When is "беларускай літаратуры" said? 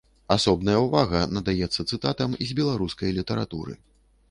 2.63-3.73